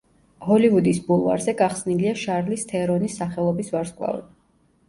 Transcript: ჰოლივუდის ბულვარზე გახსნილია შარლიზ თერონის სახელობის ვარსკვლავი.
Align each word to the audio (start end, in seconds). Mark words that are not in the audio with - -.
ჰოლივუდის 0.45 1.01
ბულვარზე 1.09 1.53
გახსნილია 1.59 2.13
შარლიზ 2.23 2.65
თერონის 2.73 3.21
სახელობის 3.23 3.71
ვარსკვლავი. 3.77 4.27